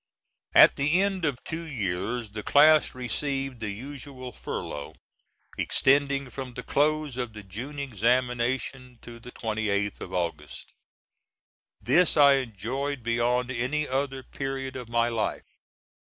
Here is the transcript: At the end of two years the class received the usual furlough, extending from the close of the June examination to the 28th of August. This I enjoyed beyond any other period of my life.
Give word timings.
At 0.55 0.77
the 0.77 0.99
end 0.99 1.25
of 1.25 1.37
two 1.43 1.61
years 1.61 2.31
the 2.31 2.41
class 2.41 2.95
received 2.95 3.59
the 3.59 3.69
usual 3.69 4.31
furlough, 4.31 4.95
extending 5.59 6.31
from 6.31 6.55
the 6.55 6.63
close 6.63 7.17
of 7.17 7.33
the 7.33 7.43
June 7.43 7.77
examination 7.77 8.97
to 9.03 9.19
the 9.19 9.31
28th 9.31 10.01
of 10.01 10.11
August. 10.11 10.73
This 11.79 12.17
I 12.17 12.37
enjoyed 12.37 13.03
beyond 13.03 13.51
any 13.51 13.87
other 13.87 14.23
period 14.23 14.75
of 14.75 14.89
my 14.89 15.07
life. 15.07 15.45